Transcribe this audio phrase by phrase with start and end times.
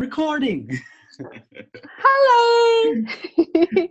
[0.00, 0.66] recording.
[1.98, 3.02] Hello!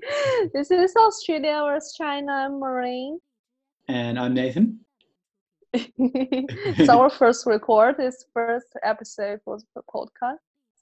[0.53, 2.31] this is Australia vs China.
[2.31, 3.19] I'm Marine.
[3.87, 4.79] And I'm Nathan.
[5.73, 10.37] it's our first record, this first episode was the podcast.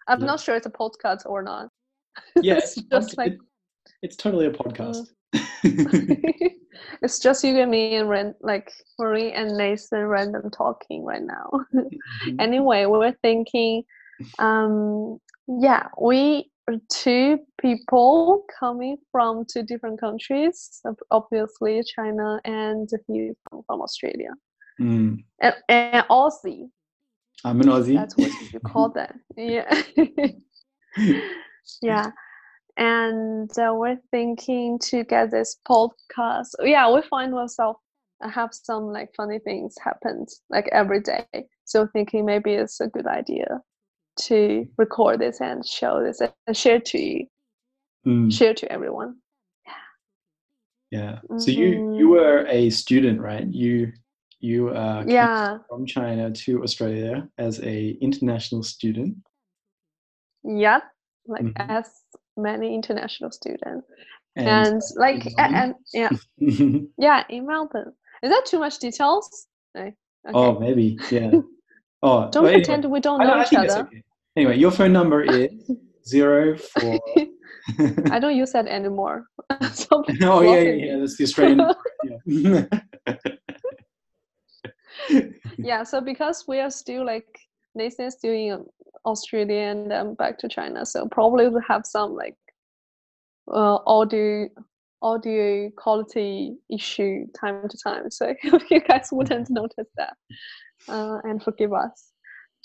[0.07, 0.27] I'm Yeah.
[0.27, 1.67] not sure it's a podcast or not.
[2.41, 3.35] Yeah, it's just like
[4.01, 5.07] it's totally a podcast.
[7.01, 11.49] it's just you and me and Ren, like Marie and Nathan random talking right now.
[11.75, 11.89] Mhm.
[12.39, 13.83] anyway, we were thinking,
[14.39, 20.81] um, yeah, we are two people coming from two different countries,
[21.11, 24.31] obviously China and he from, from Australia.
[24.79, 25.23] Mm.
[25.41, 26.69] And, and Aussie,
[27.43, 27.95] I'm an Aussie.
[27.95, 29.15] that's what you call that.
[29.37, 29.81] Yeah.
[31.81, 32.11] yeah.
[32.77, 36.49] And uh, we're thinking to get this podcast.
[36.61, 37.79] Yeah, we find ourselves
[38.21, 41.25] have some like funny things happened like every day.
[41.65, 43.61] So thinking maybe it's a good idea
[44.17, 47.27] to record this and show this and share to you,
[48.05, 49.17] Mm, share to everyone.
[49.65, 49.73] yeah.
[50.91, 51.19] Yeah.
[51.37, 52.11] So you you Mhm.
[52.11, 53.47] were a student, right?
[53.47, 53.91] You
[54.39, 59.17] you uh, came Yeah, from China to Australia as a international student.
[60.43, 60.81] yeah,
[61.25, 61.53] like Mhm.
[61.69, 61.89] as
[62.37, 63.87] many international students
[64.35, 65.55] And, and like in a- Melbourne?
[65.55, 66.09] and yeah,
[66.97, 67.93] yeah, in Melbourne.
[68.23, 69.47] Is that too much details?
[69.75, 69.81] No.
[69.81, 70.33] Okay.
[70.33, 70.97] oh, maybe.
[71.11, 71.31] Yeah.
[72.03, 73.87] Oh, Don't well, anyway, pretend we don't know I each think it's other.
[73.87, 74.03] okay.
[74.37, 75.51] Anyway, your phone number is
[76.07, 76.99] zero four.
[78.11, 79.25] I don't use that anymore.
[79.73, 80.97] so oh yeah, yeah, yeah.
[80.99, 81.57] That's the Australian.
[81.57, 81.75] number,
[82.25, 82.65] yeah.
[85.57, 87.27] yeah so because we are still like
[87.75, 88.65] nathan's still in
[89.05, 92.35] australia and um, back to china so probably we'll have some like
[93.53, 94.49] uh, audio
[95.01, 98.33] audio quality issue time to time so
[98.69, 100.15] you guys wouldn't notice that
[100.89, 102.11] uh, and forgive us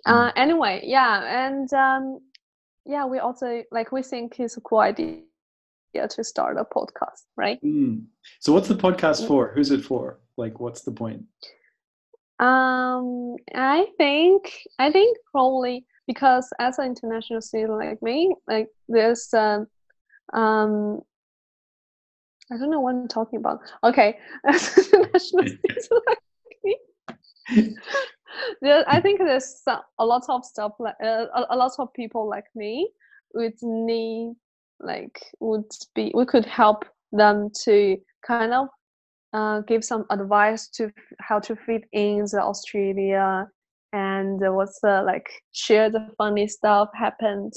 [0.06, 2.20] uh, anyway yeah and um,
[2.84, 5.20] yeah we also like we think it's a cool idea
[6.08, 8.04] to start a podcast right Mm.
[8.40, 9.28] So what's the podcast Mm.
[9.28, 9.52] for?
[9.54, 10.18] Who's it for?
[10.36, 11.22] Like, what's the point?
[12.38, 19.32] Um, I think I think probably because as an international student like me, like there's
[19.34, 19.66] um,
[20.32, 21.02] um
[22.50, 23.60] I don't know what I'm talking about.
[23.84, 26.18] Okay, as an international student like
[26.64, 26.76] me,
[28.64, 32.90] I think there's a lot of stuff like uh, a, lot of people like me
[33.34, 34.34] would need
[34.80, 38.68] like would be we could help them to kind of
[39.32, 43.46] uh, give some advice to how to fit in the Australia
[43.92, 47.52] and what's the like share the funny stuff happened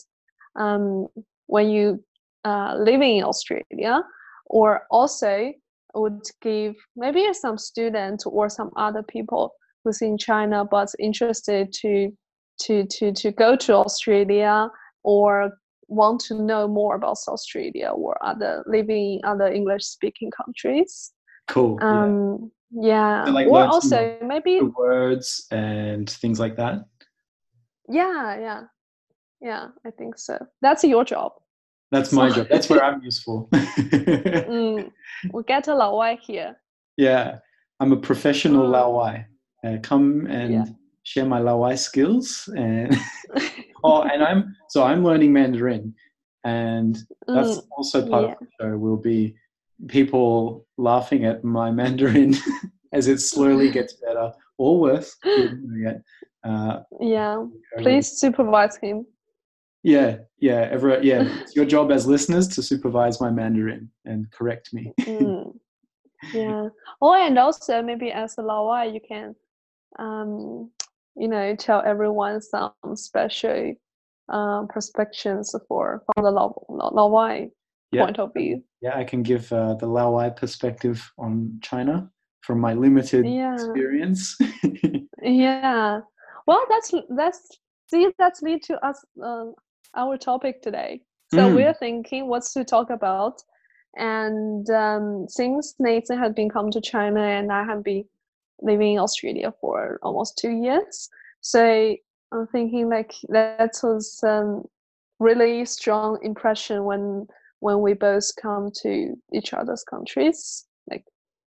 [0.56, 1.08] um,
[1.48, 2.04] when you
[2.44, 4.04] uh, living in Australia
[4.48, 5.52] or also
[5.94, 9.54] would give maybe some student or some other people
[9.86, 12.12] who's in China but interested to
[12.64, 14.70] to to to go to Australia
[15.04, 15.52] or
[15.88, 21.12] want to know more about Australia or other living in other English speaking countries
[21.48, 21.78] Cool.
[21.80, 22.04] yeah.
[22.06, 26.84] um yeah So, like, or also maybe words and things like that.
[27.88, 28.62] yeah yeah
[29.42, 31.32] yeah i think so that's your job
[31.92, 32.48] That's my job.
[32.50, 33.48] That's where I'm useful.
[33.54, 34.92] mm,
[35.32, 36.56] we get a lao here
[36.98, 37.40] yeah,
[37.80, 38.74] I'm a professional Mm.
[38.76, 39.26] Laowai.
[39.66, 40.66] Uh, come and Yeah.
[41.04, 42.96] share my Laowai skills and
[43.84, 45.94] oh, and I'm so I'm learning Mandarin,
[46.44, 46.96] and
[47.28, 48.32] that's Mm, also part yeah.
[48.34, 48.78] of the show.
[48.78, 49.36] Will be
[49.88, 52.36] people laughing at my Mandarin
[52.94, 55.16] as it slowly gets better or worse.
[55.26, 56.02] we don't know yet.
[56.44, 57.44] Uh, yeah
[57.80, 59.04] please supervise him
[59.84, 61.24] Yeah, yeah, ever, yeah.
[61.42, 64.94] It's your job as listeners to supervise my Mandarin and correct me.
[65.08, 65.58] Mm,
[66.34, 66.70] yeah
[67.02, 69.36] oh and also maybe as a Laowai, you can
[70.00, 70.70] um
[71.16, 73.74] you know tell everyone some special
[74.30, 77.50] um perspectives for from the lao, lao, Laowai
[77.92, 78.98] Yeah, point of view yeah.
[78.98, 82.10] I can give uh, the Laowai perspective on China
[82.42, 83.54] from my limited Yeah.
[83.54, 84.38] experience.
[85.22, 86.02] Yeah.
[86.48, 87.40] Well, that's that's
[87.90, 89.54] see that's lead to us um,
[89.96, 91.02] our topic today.
[91.34, 91.56] So Mm.
[91.56, 93.42] we're thinking what's to talk about,
[93.96, 98.06] and um, since Nathan has been come to China and I have been
[98.62, 101.10] living in Australia for almost two years,
[101.42, 101.96] so
[102.32, 104.66] I'm thinking like that was um,
[105.20, 107.28] really strong impression when
[107.60, 110.66] when we both come to each other's countries.
[110.90, 111.06] Like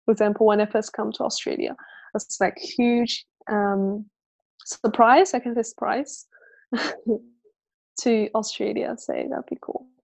[0.04, 1.76] for example, when I first come to Australia,
[2.14, 4.06] it's like huge um,
[4.64, 5.34] surprise.
[5.34, 6.26] I can say surprise
[8.00, 8.94] to Australia.
[8.98, 9.86] So that'd be cool.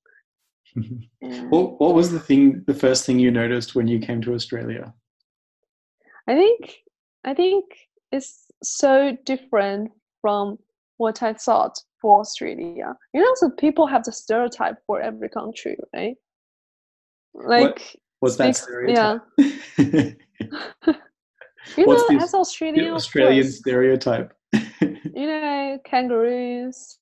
[1.23, 1.43] Yeah.
[1.49, 4.95] what, what was the thing, the first thing you noticed when you came to Australia?
[6.27, 6.77] I think
[7.25, 7.65] I think
[8.13, 9.91] it's so different
[10.21, 10.59] from
[10.97, 12.95] what I thought for Australia.
[13.15, 16.17] You know, so people have the stereotype for every country, right?
[17.35, 19.21] Like, What's that stereotype?
[19.39, 20.17] you
[21.85, 24.33] What's know, the- as Australian, Australian course, stereotype.
[24.81, 26.99] you know, kangaroos,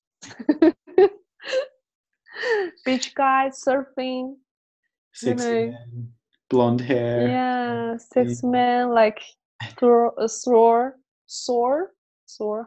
[2.85, 4.35] beach guys surfing,
[5.13, 5.65] Sexy know.
[5.71, 6.09] man,
[6.49, 7.27] blonde hair.
[7.27, 8.49] yeah, six Yeah.
[8.49, 9.19] men like
[9.77, 11.91] throw, uh, soar, soar.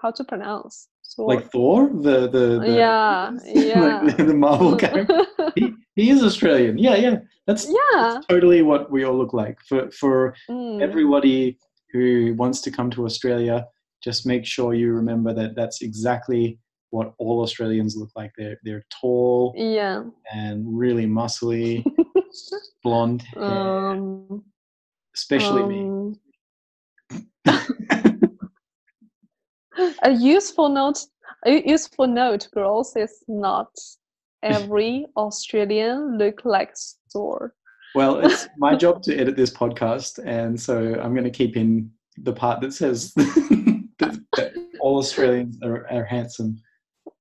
[0.02, 0.88] How to pronounce?
[1.02, 1.28] Soar.
[1.28, 3.80] Like Thor, the the, the yeah, yeah.
[4.02, 5.24] like the, the Marvel character.
[5.56, 6.78] He, he is Australian.
[6.78, 7.16] Yeah, yeah.
[7.46, 7.74] That's, yeah.
[8.14, 9.58] that's totally what we all look like.
[9.68, 10.80] For for Mm.
[10.80, 11.58] everybody
[11.92, 13.66] who wants to come to Australia,
[14.02, 16.58] just make sure you remember that that's exactly
[16.90, 18.32] what all Australians look like.
[18.38, 20.04] They're they're tall yeah.
[20.32, 21.84] and really muscly,
[22.82, 24.44] blonde hair, Um,
[25.14, 25.80] especially me.
[25.84, 26.18] um,
[30.02, 30.98] a useful note
[31.46, 33.70] a useful note girls is not
[34.42, 36.74] every australian look like
[37.12, 37.54] Thor.
[37.94, 41.90] Well, it's my job to edit this podcast, and so I'm going to keep in
[42.18, 46.60] the part that says that, that all Australians are, are handsome.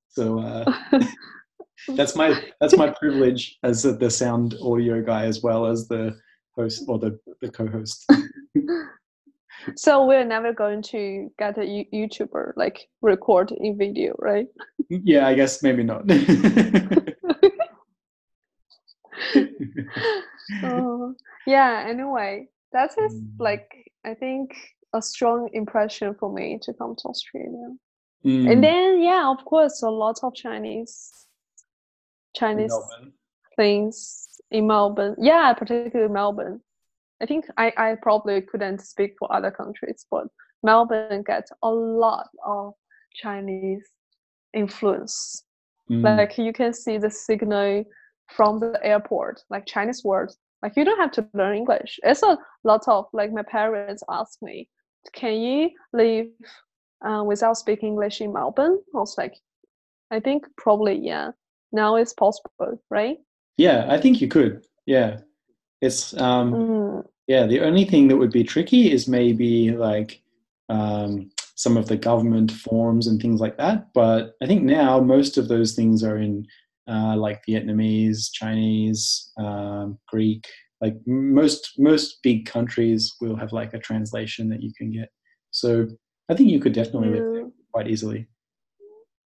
[0.08, 0.72] So uh,
[1.88, 6.16] that's my that's my privilege as the sound audio guy as well as the
[6.54, 8.06] host or the, the co-host.
[9.76, 14.46] So we're never going to get a youtuber like record in video right
[14.88, 16.02] yeah, I guess maybe not.
[20.64, 21.08] uh,
[21.46, 23.28] yeah anyway that is Mm.
[23.38, 23.68] like
[24.04, 24.54] i think
[24.94, 27.68] a strong impression for me to come to australia
[28.24, 31.26] Mm, and then yeah of course a lot of chinese
[32.36, 33.12] chinese Melbourne.
[33.56, 36.60] things in melbourne yeah particularly melbourne
[37.22, 40.26] i think i i probably couldn't speak for other countries but
[40.62, 42.72] melbourne gets a lot of
[43.14, 43.88] chinese
[44.54, 45.44] influence.
[45.90, 47.84] Mm, like you can see the signal
[48.28, 50.38] from the airport like chinese words.
[50.62, 51.98] Like you don't have to learn english.
[52.04, 54.68] It's a lot of like my parents ask me
[55.12, 56.26] can you live
[57.04, 58.78] uh, without speaking english in melbourne?
[58.94, 59.34] I was like
[60.10, 61.30] i think probably yeah.
[61.72, 63.16] Now it's possible right?
[63.56, 64.64] Yeah, I think you could.
[64.86, 65.20] Yeah,
[65.80, 70.22] it's um, mm, Yeah, the only thing that would be tricky is maybe like
[70.68, 73.92] um, some of the government forms and things like that.
[73.94, 76.46] But I think now most of those things are in
[76.88, 80.46] uh, like Vietnamese, Chinese, um, Greek.
[80.80, 85.10] Like most most big countries will have like a translation that you can get.
[85.52, 85.86] So
[86.28, 88.26] I think you could definitely mm, quite easily.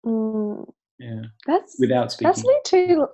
[0.05, 0.65] mm.
[0.97, 2.31] Yeah, that's without speaking.
[2.31, 3.07] that's to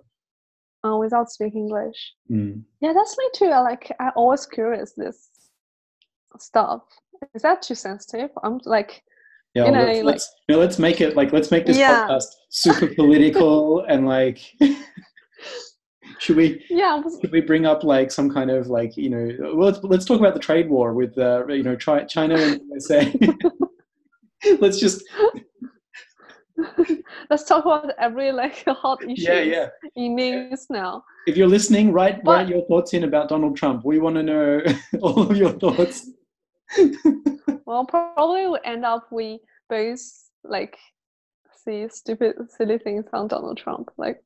[0.85, 2.63] uh, without speaking english Mm.
[2.81, 3.45] yeah that's me too.
[3.51, 5.29] uh, like i always curious this
[6.39, 6.81] stuff
[7.35, 9.03] is that too sensitive i'm like
[9.53, 12.07] Yeah, you know, let's, like- let's, no, let's make it like let's make this Yeah.
[12.07, 14.39] podcast super political and like
[16.19, 19.25] should we yeah I should we bring up like some kind of like you know
[19.55, 23.13] well, let's let's talk about the trade war with uh, you know China and USA.
[24.59, 25.03] let's just
[27.29, 29.67] let's talk about every like hot issue yeah yeah.
[29.95, 33.85] in news now If you're listening, write But- write your thoughts in about Donald Trump.
[33.85, 34.61] We want to know
[35.01, 36.09] all of your thoughts.
[37.65, 39.39] well probably we end up we
[39.69, 40.01] both
[40.43, 40.77] like
[41.63, 44.19] see stupid silly things on donald trump like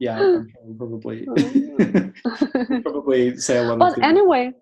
[0.00, 0.46] Yeah, sure
[0.78, 1.28] probably
[2.82, 4.52] probably say a lot of but anyway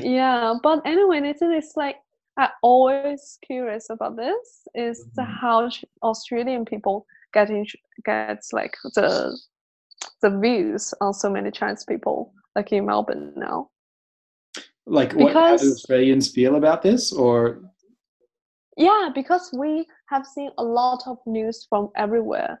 [0.00, 1.96] yeah but anyway Nathan, it's like
[2.38, 5.38] i always curious about this is the Mhm.
[5.40, 5.70] how
[6.02, 7.66] australian people get in
[8.04, 9.38] gets like the
[10.22, 13.68] the views on so many chinese people like in melbourne now
[14.86, 17.12] like, what how do Australians feel about this?
[17.12, 17.62] Or
[18.76, 22.60] yeah because we have seen a lot of news from everywhere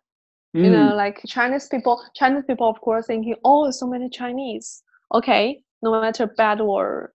[0.54, 4.82] you Mm, know like chinese people chinese people of course thinking oh so many chinese
[5.14, 7.12] okay no matter bad or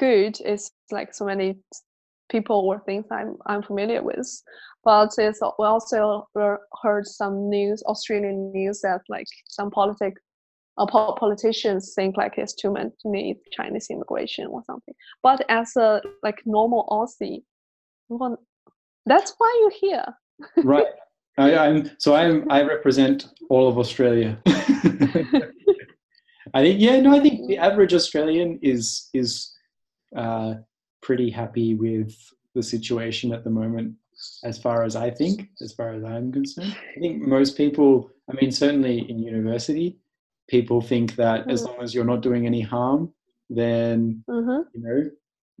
[0.00, 1.56] good it's like so many
[2.30, 4.42] people or things i'm i'm familiar with
[4.82, 6.26] but it's we also
[6.82, 10.14] heard some news australian news that like some politic
[10.78, 12.72] uh, politicians think like it's too
[13.04, 17.42] many chinese immigration or something but as a like normal aussie
[18.08, 18.38] well,
[19.06, 20.04] that's why you're here
[20.64, 20.86] right.
[21.38, 24.38] I, I'm so I'm I represent all of Australia.
[26.54, 29.54] I think yeah, no, I think the average Australian is is
[30.16, 30.54] uh,
[31.02, 32.14] pretty happy with
[32.54, 33.94] the situation at the moment,
[34.44, 36.74] as far as I think, as far as I'm concerned.
[36.96, 39.98] I think most people, I mean, certainly in university,
[40.48, 41.66] people think that as Mm.
[41.66, 43.12] long as you're not doing any harm,
[43.48, 45.10] then hmm you know,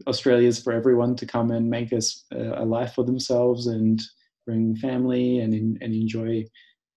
[0.06, 4.00] Australia's for everyone to come and make us a, a life for themselves and
[4.46, 6.44] bring family and and enjoy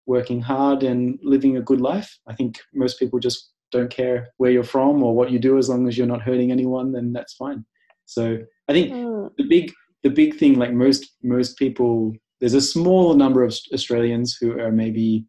[0.06, 2.20] working hard and living a good life.
[2.28, 5.70] I think most people just don't care where you're from or what you do as
[5.70, 7.66] long as you're not hurting anyone then that's fine
[8.06, 8.38] so
[8.70, 9.30] i think mm.
[9.38, 9.72] the big
[10.04, 14.72] the big thing like most most people there's a small number of australians who are
[14.72, 15.26] maybe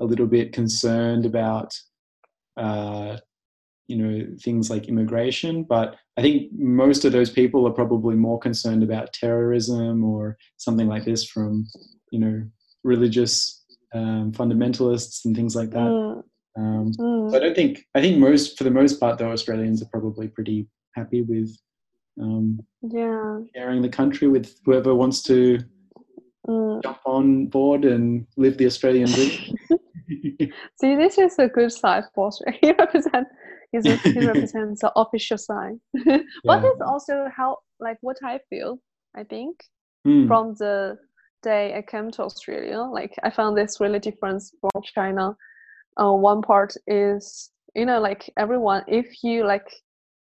[0.00, 1.72] a little bit concerned about
[2.56, 3.16] uh,
[3.88, 8.38] you know things like immigration but i think most of those people are probably more
[8.38, 11.66] concerned about terrorism or something like this from
[12.10, 12.42] you know
[12.82, 13.64] religious
[13.94, 16.22] um, fundamentalists and things like that mm.
[16.56, 17.30] Um, mm.
[17.30, 20.28] So I don't think I think most for the most part though Australians are probably
[20.28, 21.54] pretty happy with
[22.20, 25.58] um, yeah sharing the country with whoever wants to
[26.48, 26.82] mm.
[26.82, 29.54] jump on board and live the Australian dream.
[30.80, 32.60] See, this is a good side for Australia.
[32.62, 33.30] He represents
[33.72, 35.74] he represents the official side.
[35.92, 36.18] yeah.
[36.44, 38.78] But it's also how like what I feel.
[39.14, 39.60] I think
[40.06, 40.26] mm.
[40.26, 40.96] from the
[41.42, 45.36] day I came to Australia, like I found this really different from China
[46.00, 49.68] uh, one part is you know like everyone if you like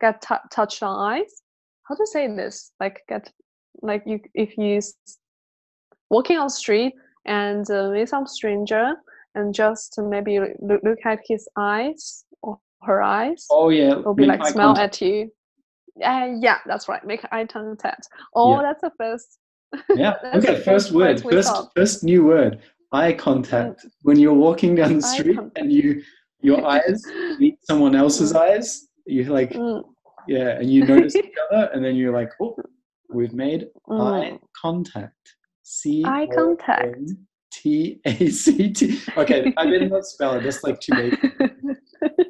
[0.01, 1.43] get t- touched on eyes
[1.91, 2.73] how to say this?
[2.81, 3.31] Like get
[3.83, 4.81] like you if you
[6.09, 6.95] walking on the street
[7.27, 8.95] and uh, with some stranger
[9.35, 14.25] and just maybe look, look at his eyes or her eyes oh yeah will be
[14.25, 15.03] like smile contact.
[15.03, 15.31] at you.
[16.03, 18.09] Uh, yeah that's right make eye contact.
[18.35, 18.63] Oh yeah.
[18.63, 19.39] that's the first.
[19.97, 20.15] Yeah.
[20.35, 22.61] Okay first word first first new word
[22.93, 26.03] eye contact when you're walking down the street and you
[26.41, 27.03] your eyes
[27.39, 28.41] meet someone else's mm.
[28.41, 29.83] eyes you like mm.
[30.27, 32.57] yeah and you notice each other and then you're like oh
[33.13, 34.01] we've made mm.
[34.01, 36.99] eye contact c eye contact
[37.53, 39.01] T A C T.
[39.17, 40.45] Okay, I did not spell it.
[40.45, 41.17] That's like too baby.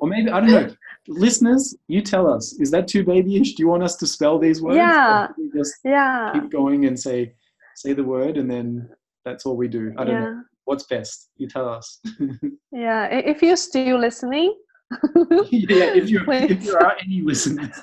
[0.00, 0.74] or maybe I don't know.
[1.08, 2.54] Listeners, you tell us.
[2.54, 3.54] Is that too babyish?
[3.54, 4.76] Do you want us to spell these words?
[4.76, 5.28] Yeah.
[5.54, 6.30] just yeah.
[6.32, 7.34] keep going and say
[7.76, 8.88] say the word, and then
[9.26, 9.92] that's all we do.
[9.98, 10.24] I don't yeah.
[10.24, 11.30] know what's best?
[11.36, 12.00] You tell us.
[12.72, 14.54] yeah, if you're still listening.
[15.50, 17.76] yeah, if you if there are any listeners.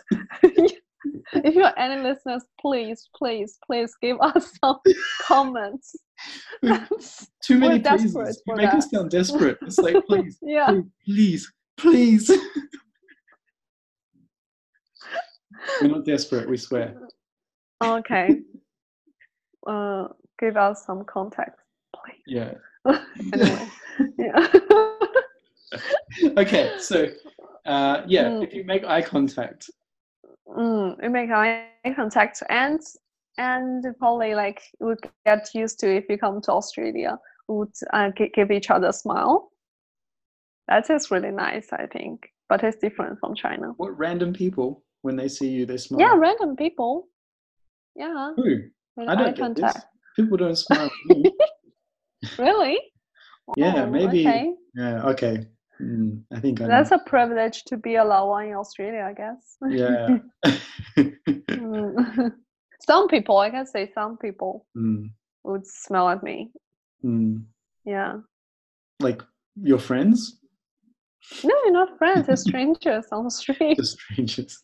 [1.33, 4.79] if you're any listeners, please, please, please give us some
[5.21, 5.95] comments.
[7.43, 8.41] Too many pleases.
[8.47, 8.75] You make that.
[8.75, 9.57] us sound desperate.
[9.63, 10.79] It's like, please, yeah.
[11.05, 12.27] please, please.
[12.27, 12.41] please.
[15.81, 16.95] We're not desperate, we swear.
[17.83, 18.39] Okay.
[19.65, 20.07] Uh,
[20.39, 21.59] give us some context,
[21.93, 22.23] please.
[22.25, 22.53] Yeah.
[24.17, 24.47] yeah.
[26.37, 27.07] okay, so
[27.65, 28.43] uh, yeah, mm.
[28.43, 29.69] if you make eye contact,
[30.47, 32.79] mm, you make eye contact, and
[33.37, 37.17] and probably like would get used to if you come to Australia,
[37.47, 39.51] would uh, give each other a smile.
[40.67, 43.73] That is really nice, I think, but it's different from China.
[43.77, 46.01] What random people when they see you they smile?
[46.01, 47.07] Yeah, random people.
[47.95, 48.33] Yeah.
[48.35, 48.59] Who?
[48.99, 49.75] I don't get contact.
[49.75, 49.83] this.
[50.15, 50.89] People don't smile.
[52.37, 52.79] really?
[53.55, 54.27] Yeah, oh, maybe.
[54.27, 54.53] Okay.
[54.75, 55.47] Yeah, okay.
[55.81, 59.57] Mm, I think I that's a privilege to be a Laowai in Australia, I guess.
[59.69, 60.17] Yeah.
[60.97, 62.33] mm.
[62.81, 65.09] some people, I can say, some people mm.
[65.43, 66.51] would smell at me.
[67.05, 67.43] Mm.
[67.85, 68.17] Yeah.
[68.99, 69.21] Like
[69.61, 70.39] your friends?
[71.43, 72.27] No, you're not friends.
[72.27, 73.83] They're strangers on the street.
[73.83, 74.63] Strangers.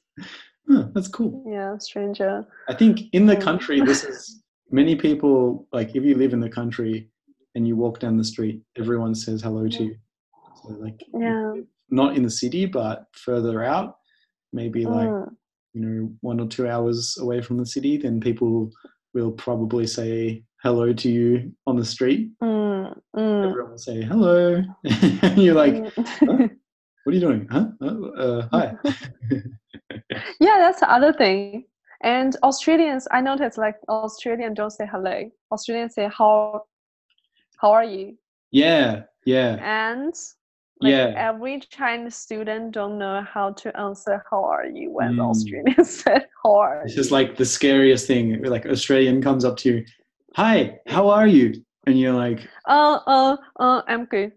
[0.70, 1.44] Huh, that's cool.
[1.48, 2.46] Yeah, stranger.
[2.70, 4.42] I think in the country, this is
[4.72, 5.68] many people.
[5.74, 7.10] Like, if you live in the country,
[7.56, 9.96] and you walk down the street, everyone says hello to you.
[10.62, 11.54] So like yeah.
[11.90, 13.98] not in the city but further out,
[14.52, 15.30] maybe like mm.
[15.74, 18.72] you know, one or two hours away from the city, then people
[19.14, 22.32] will probably say hello to you on the street.
[22.42, 22.98] Mm.
[23.16, 23.50] Mm.
[23.50, 24.64] Everyone will say hello.
[24.84, 25.92] and you're like, mm.
[25.96, 26.48] huh?
[27.04, 27.48] what are you doing?
[27.52, 27.68] Huh?
[27.82, 28.74] Uh, hi.
[30.40, 31.66] yeah, that's the other thing.
[32.02, 35.30] And Australians, I noticed like Australians don't say hello.
[35.52, 36.64] Australians say how
[37.64, 38.18] how are you?
[38.52, 39.58] Yeah yeah.
[39.62, 40.14] And
[40.82, 41.14] like yeah.
[41.16, 45.30] every chinese student don't know how to answer how are you when mm.
[45.30, 49.70] australian said how are it's just like the scariest thing like australian comes up to
[49.70, 49.86] you
[50.36, 51.54] hi how are you?
[51.86, 54.32] And you're like uh uh uh i'm good.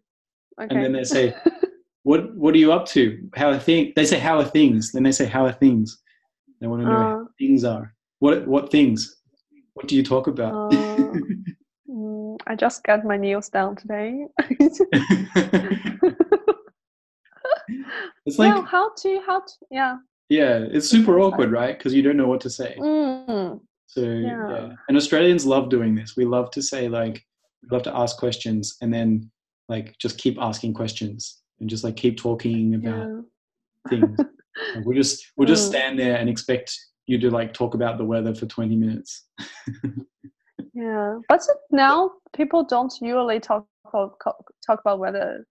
[0.60, 0.74] Okay.
[0.74, 1.34] and then they say
[2.02, 3.18] what what are you up to?
[3.34, 4.92] How are things they say how are things?
[4.92, 5.98] Then they say how are things?
[6.60, 7.94] They want to know uh, how things are.
[8.18, 9.16] What what things?
[9.74, 10.74] What do you talk about?
[10.74, 11.12] Uh,
[12.46, 14.26] I just got my nails done today.
[18.26, 19.96] it's like yeah, how to how to yeah.
[20.28, 21.78] Yeah, it's super awkward, right?
[21.78, 22.76] Because you don't know what to say.
[22.78, 23.60] Mm.
[23.86, 24.50] So yeah.
[24.50, 24.72] yeah.
[24.88, 26.16] and Australians love doing this.
[26.16, 27.24] We love to say like,
[27.62, 29.30] we love to ask questions, and then
[29.68, 33.20] like just keep asking questions and just like keep talking about yeah.
[33.90, 34.18] things.
[34.84, 35.70] we just we'll just mm.
[35.70, 36.76] stand there and expect
[37.06, 39.26] you to like talk about the weather for 20 minutes
[40.76, 41.40] Yeah, but
[41.70, 45.46] now people don't usually talk about, talk about weather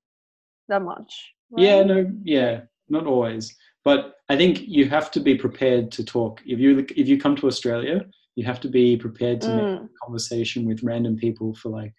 [0.67, 1.33] that much.
[1.49, 1.63] Right?
[1.63, 3.55] Yeah, no, yeah, not always.
[3.83, 6.41] But I think you have to be prepared to talk.
[6.45, 8.05] If you if you come to Australia,
[8.35, 9.81] you have to be prepared to mm.
[9.81, 11.93] make a conversation with random people for like,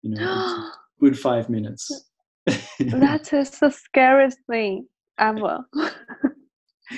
[0.00, 2.06] you know, good five minutes.
[2.46, 4.86] that is the scariest thing
[5.18, 5.60] ever.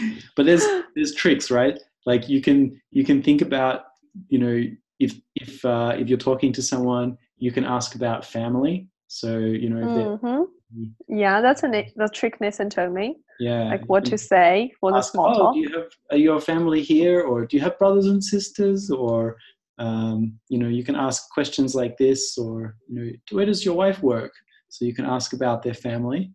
[0.37, 0.64] but there's
[0.95, 1.78] there's tricks, right?
[2.07, 3.87] Like you can you can think about
[4.28, 4.62] you know
[4.99, 8.89] if if uh, if you're talking to someone, you can ask about family.
[9.09, 10.85] So you know, mm-hmm.
[11.09, 13.17] yeah, that's a the trick Nathan told me.
[13.41, 15.55] Yeah, like what to say for the small oh, talk.
[15.55, 19.37] Do you have are your family here, or do you have brothers and sisters, or
[19.79, 23.75] um, you know, you can ask questions like this, or you know, where does your
[23.75, 24.33] wife work?
[24.69, 26.33] So you can ask about their family,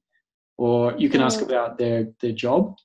[0.57, 1.25] or you can mm.
[1.25, 2.75] ask about their their job.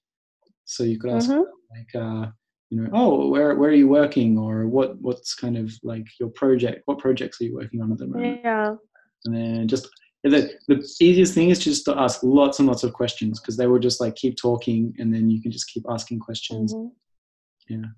[0.65, 1.43] So you could ask mm-hmm.
[1.77, 1.95] like.
[1.95, 2.31] Uh,
[2.75, 6.29] you know, oh, where where are you working, or what what's kind of like your
[6.31, 6.83] project?
[6.87, 8.41] What projects are you working on at the moment?
[8.43, 8.75] Yeah.
[9.25, 9.89] And then just
[10.25, 13.69] the the easiest thing is just to ask lots and lots of questions because they
[13.69, 16.75] will just like keep talking, and then you can just keep asking questions.
[16.75, 16.89] Mm-hmm.
[17.75, 17.89] Yeah.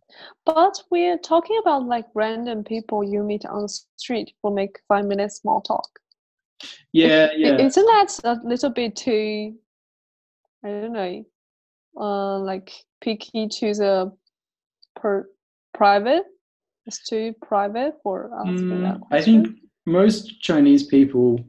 [0.44, 5.06] But we're talking about like random people you meet on the street for make five
[5.06, 5.88] minutes small talk.
[6.92, 7.56] Yeah, yeah.
[7.56, 9.54] Isn't that a little bit too?
[10.62, 11.24] I don't know.
[11.98, 14.12] Uh, like picky to the
[15.06, 15.28] per
[15.72, 16.24] private?
[16.86, 19.06] It's too private for asking mm, that question?
[19.10, 21.44] I think most Chinese people,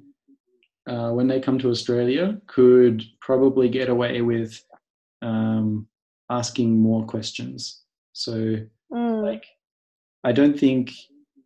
[0.87, 4.63] uh, when they come to Australia, could probably get away with
[5.23, 5.87] um,
[6.29, 7.81] asking more questions.
[8.13, 8.33] So,
[8.93, 9.23] mm.
[9.23, 9.45] like,
[10.23, 10.91] I don't think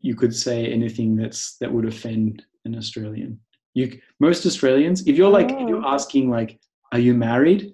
[0.02, 3.40] you could say anything that's that would offend an Australian.
[3.74, 5.62] You most Australians, if you're like, oh.
[5.62, 5.96] if you're oh.
[5.98, 6.60] asking like,
[6.92, 7.74] "Are you married?"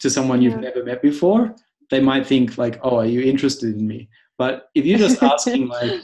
[0.00, 0.50] to someone yeah.
[0.50, 1.54] you've never met before,
[1.90, 5.68] they might think like, "Oh, are you interested in me?" But if you're just asking
[5.80, 6.02] like,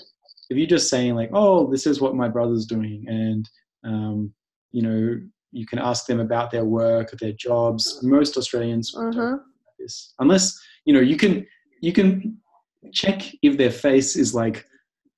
[0.50, 3.48] if you're just saying like, "Oh, this is what my brother's doing," and
[3.84, 4.32] um,
[4.72, 5.20] you know,
[5.52, 8.00] you can ask them about their work, their jobs.
[8.02, 9.38] Most Australians uh-huh.
[9.78, 11.46] this, unless you know you can
[11.80, 12.38] you can
[12.92, 14.64] check if their face is like,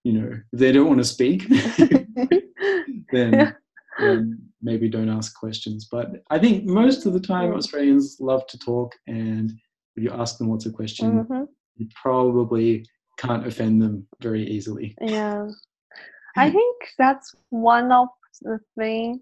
[0.04, 1.48] you know, if they don't want to speak,
[3.12, 3.54] then,
[3.98, 5.88] then maybe don't ask questions.
[5.90, 9.52] But I think most of the time Australians love to talk and
[9.96, 11.44] you ask them what's a question, mm-hmm.
[11.76, 12.84] you probably
[13.18, 14.94] can't offend them very easily.
[15.00, 15.48] Yeah.
[16.36, 18.08] I think that's one of
[18.40, 19.20] the things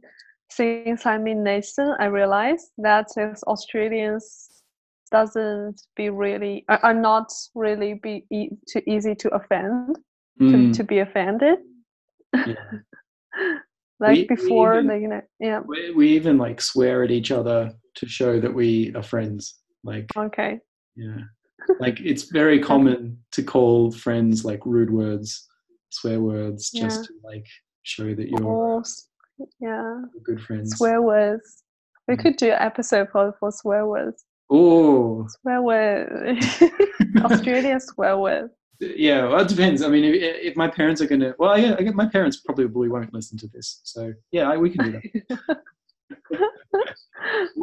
[0.50, 4.48] since I'm in Nation, I realized that as Australians
[5.10, 9.96] doesn't be really are not really be e- too easy to offend
[10.40, 10.72] mm.
[10.72, 11.58] to, to be offended.
[12.34, 12.54] Yeah.
[14.00, 15.60] like we, before, we even, you know, yeah.
[15.64, 19.56] We, we even like swear at each other to show that we are friends.
[19.84, 20.60] Like okay,
[20.96, 21.20] yeah,
[21.80, 25.48] like it's very common to call friends like rude words,
[25.90, 27.46] swear words, just to like
[27.82, 28.82] show that you're oh,
[29.60, 30.76] yeah good friends.
[30.76, 31.62] Swear words.
[32.08, 32.22] We mm.
[32.22, 34.24] could do an episode for for swear words.
[34.50, 36.62] Oh, swear words.
[37.22, 38.52] Australian swear words.
[38.80, 39.82] Yeah, well, it depends.
[39.82, 42.38] I mean, if, if my parents are going to, well, yeah, I get my parents
[42.38, 43.80] probably won't listen to this.
[43.84, 45.58] So yeah, we can do that.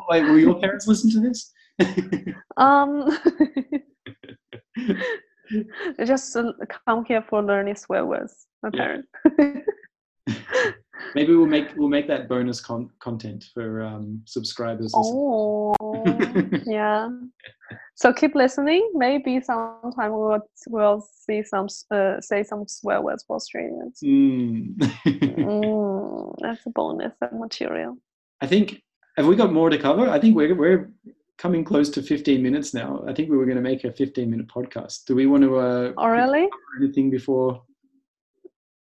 [0.10, 1.52] Wait, will your parents listen to this?
[2.58, 3.18] Um,
[6.06, 6.54] just uh,
[6.86, 8.48] come here for learning swear words.
[8.64, 8.98] My yeah.
[11.16, 14.92] Maybe we'll make we'll make that bonus con- content for um, subscribers.
[14.96, 15.76] oh,
[16.66, 17.10] yeah.
[17.96, 18.92] So keep listening.
[18.94, 24.00] Maybe sometime we'll we'll see some uh, say some swear words for Australians.
[24.04, 24.76] Mm.
[25.06, 27.98] mm, that's a bonus material.
[28.42, 28.82] I think
[29.16, 30.10] have we got more to cover?
[30.10, 30.92] I think we're we're
[31.38, 33.04] coming close to 15 minutes now.
[33.08, 35.06] I think we were going to make a 15 minute podcast.
[35.06, 36.48] Do we want to uh, oh, really?
[36.82, 37.62] anything before?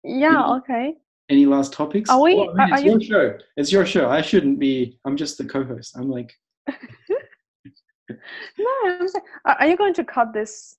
[0.02, 0.94] Yeah, any, okay.
[1.30, 2.10] Any last topics?
[2.10, 2.34] Are we?
[2.36, 2.90] Well, I mean, are it's you...
[2.90, 3.38] your show.
[3.56, 4.10] It's your show.
[4.10, 4.98] I shouldn't be.
[5.04, 5.96] I'm just the co-host.
[5.96, 6.32] I'm like.
[6.68, 10.76] no, I'm saying, are you going to cut this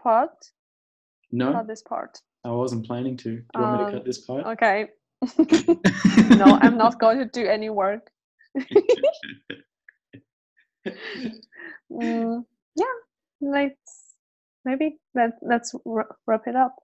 [0.00, 0.50] part?
[1.32, 1.52] No.
[1.52, 2.20] Cut this part.
[2.44, 3.30] I wasn't planning to.
[3.30, 4.46] Do you um, want me to cut this part?
[4.46, 4.88] Okay.
[6.36, 8.10] no, I'm not going to do any work
[11.92, 12.44] mm,
[12.76, 12.84] yeah,
[13.40, 14.14] let's
[14.64, 16.76] maybe let let's wrap it up.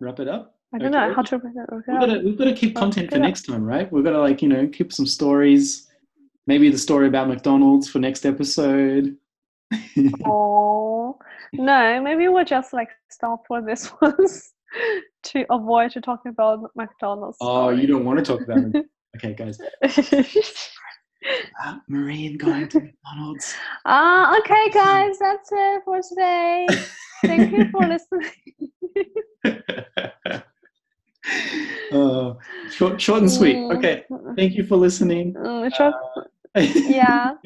[0.00, 0.54] Wrap it up.
[0.74, 1.06] I don't okay.
[1.06, 3.42] know how to wrap it we've got, to, we've got to keep content for next
[3.42, 3.90] time, right?
[3.92, 5.88] We've got to like you know keep some stories.
[6.46, 9.16] Maybe the story about McDonald's for next episode.
[10.26, 11.18] oh
[11.52, 14.16] no, maybe we'll just like stop for this one
[15.24, 17.38] to avoid to talking about McDonald's.
[17.40, 18.86] Oh, you don't want to talk about it.
[19.16, 19.58] Okay, guys.
[21.64, 23.54] Uh, Marine going to McDonald's.
[23.86, 26.66] Ah, uh, okay, guys, that's it for today.
[27.26, 28.30] Thank you for listening.
[31.92, 32.34] uh,
[32.70, 33.56] short, short and sweet.
[33.56, 33.76] Mm.
[33.76, 34.04] Okay.
[34.36, 35.34] Thank you for listening.
[35.34, 35.92] Mm, sure.
[36.56, 37.34] yeah.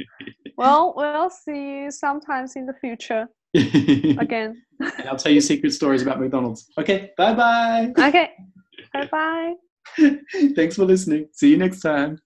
[0.56, 4.60] Well, we'll see you sometimes in the future again.
[4.80, 6.66] and I'll tell you secret stories about McDonald's.
[6.76, 7.12] Okay.
[7.16, 7.92] Bye bye.
[7.96, 8.30] Okay.
[8.92, 9.54] Bye bye.
[10.56, 11.28] Thanks for listening.
[11.32, 12.18] See you next time.